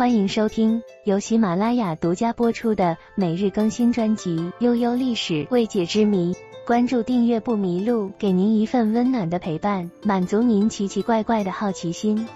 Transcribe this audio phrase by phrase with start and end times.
[0.00, 6.32] 欢迎收听由喜马拉雅独家播出的每日更新专辑《悠悠历史未解之谜》。
[6.66, 12.26] 关注订阅不迷路，给您一份温暖的陪伴，满足您奇奇怪怪的好奇心。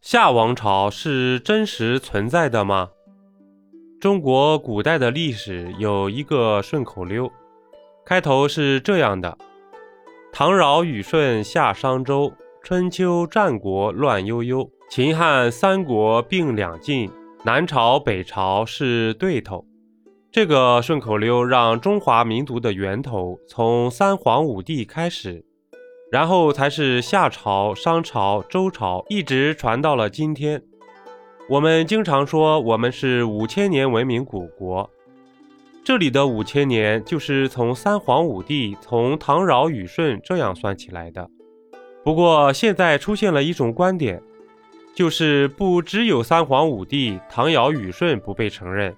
[0.00, 2.90] 夏王朝是真实存在的吗？
[4.00, 7.28] 中国古代的历史有一个顺口溜，
[8.06, 9.36] 开头是这样的：
[10.32, 12.32] 唐尧禹舜夏商周，
[12.62, 14.70] 春秋战国乱悠悠。
[14.90, 17.08] 秦汉三国并两晋，
[17.44, 19.64] 南朝北朝是对头。
[20.32, 25.44] 这个顺口溜让中华民族的源头从三皇五帝开始，
[26.10, 30.60] 然后才是夏朝、商朝、周朝，一直传到了今天。
[31.48, 34.90] 我们经常说我们是五千年文明古国，
[35.84, 41.30] 这里的五千年就是从三皇五帝、从唐尧禹舜这样算起来的。
[42.02, 44.20] 不过现在出现了一种观点。
[44.94, 48.94] 就是不只有三皇五帝唐尧禹舜不被承认，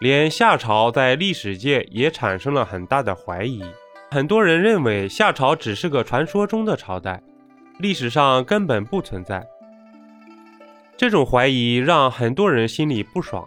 [0.00, 3.62] 连夏朝在历史界也产生了很大的怀疑。
[4.10, 7.22] 很多人认为夏朝只是个传说中的朝代，
[7.78, 9.46] 历史上根本不存在。
[10.96, 13.46] 这种怀疑让很多人心里不爽，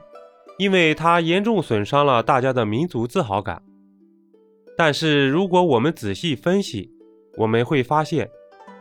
[0.58, 3.62] 因为它严重损伤了大家的民族自豪感。
[4.78, 6.92] 但是如果我们仔细分析，
[7.38, 8.30] 我们会发现。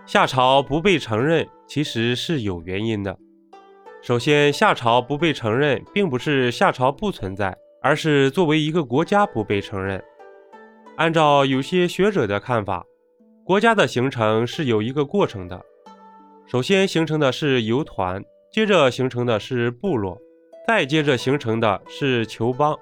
[0.05, 3.19] 夏朝不被承认，其实是有原因的。
[4.03, 10.03] 首先，夏朝不被承认，并不是夏朝不存在，而是作为一个国家不被承认。
[10.97, 12.85] 按照有些学者的看法，
[13.45, 15.61] 国家的形成是有一个过程的。
[16.47, 20.17] 首先形成的是游团，接着形成的是部落，
[20.69, 22.79] 再接着形成的是酋邦，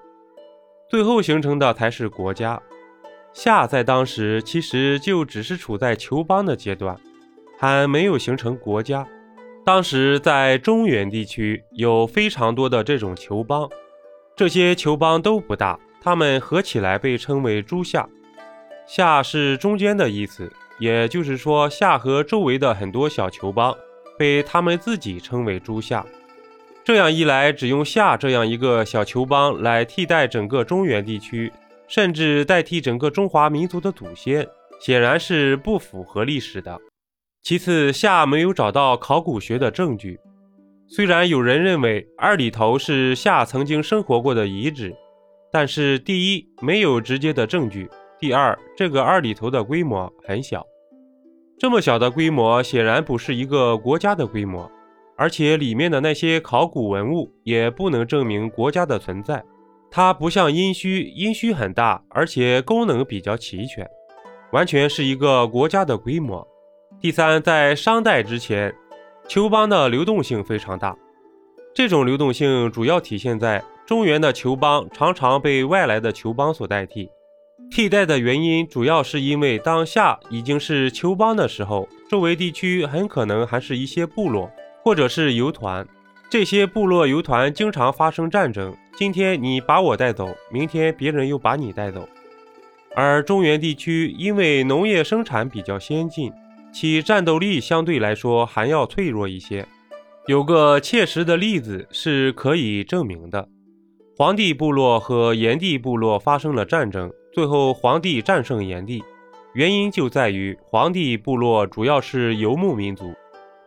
[0.91, 2.61] 最后形成的才是国家。
[3.33, 7.01] 夏在当时其实就只是处在酋邦的阶段。
[7.65, 9.09] 还没有形成国家。
[9.65, 13.67] 当时在中原地区有非常多的这种酋邦，
[14.37, 18.07] 这些酋邦都不大，它们合起来被称为诸夏。
[18.87, 23.75] 夏是中间的意思，也就是说，夏和周围的很多小酋邦
[24.19, 26.05] 被他们自己称为诸夏。
[26.85, 31.51] 这样一来，只用夏这样一个小酋邦来替代整个中原地区，
[31.89, 34.47] 甚至代替整个中华民族的祖先，
[34.79, 36.79] 显然是不符合历史的。
[37.45, 40.19] 其次，夏没有找到考古学的证据。
[40.89, 44.97] 虽然有人认为二里头是夏曾经生活过的遗址，
[45.53, 47.87] 但是第一没有直接的证据，
[48.19, 50.65] 第二这个二里头的规模很小，
[51.59, 54.71] 这么小的规模显然不是一个国家的规模，
[55.15, 59.45] 而且里面的那些考古文物也不能证明国家的存在。
[59.91, 63.87] 它不像殷墟，殷墟很大，而且功能比较齐全，
[64.53, 66.49] 完全是一个国家的规模。
[67.01, 68.75] 第三，在商代之前，
[69.29, 70.97] 酋邦的流动性非常大。
[71.75, 77.11] 这种流动性主要体现在中原的酋邦常常被外来的酋邦所代替。
[77.71, 84.51] 替代的原因主要是因为当夏已经是酋邦的时候，周围地区很可能还是一些部落
[84.83, 85.87] 或者是游团。
[86.31, 92.09] 这些部落游团经常发生战争，今天你把我带走，明天别人又把你带走。
[92.95, 96.33] 而中原地区因为农业生产比较先进。
[96.75, 99.65] 其战斗力相对来说还要脆弱一些。
[100.27, 103.49] 有个切实的例子是可以证明的：
[104.17, 109.05] 黄帝部落和炎帝部落发生了战争，最后黄帝战胜炎帝。
[109.55, 113.15] 原因就在于黄帝部落主要是游牧民族，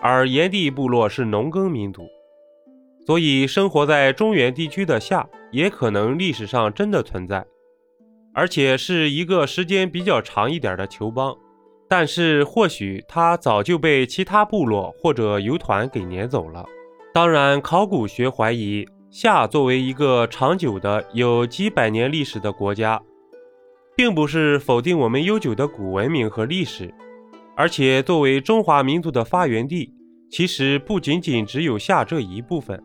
[0.02, 2.06] 而炎帝部落是农耕民族。
[3.06, 7.46] 所以，生活在中原地区的夏也可能历史上真的存在，
[8.34, 11.34] 而且是一个时间比较长一点的酋邦。
[11.90, 16.66] 但是，或许他早就被其他部落或者游团给撵走了。
[17.14, 23.02] 当然，考古学怀疑夏作为一个长久的、有几百年历史的国家，
[23.96, 26.94] 并不是否定我们悠久的古文明和历史，
[27.56, 29.94] 而且作为中华民族的发源地，
[30.30, 32.84] 其实不仅仅只有夏这一部分，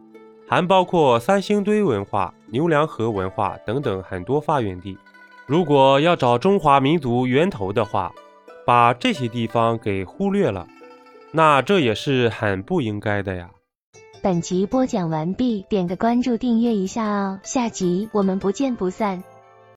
[0.49, 4.97] 还包括三星堆文化、牛梁河文化等等很多发源地。
[5.45, 8.13] 如果要找中华民族源头的话，
[8.65, 10.67] 把这些地方给忽略了，
[11.31, 13.51] 那这也是很不应该的呀。
[14.23, 19.25] 本集播讲完毕，点个关注，订阅一下哦，下集我们不见不散。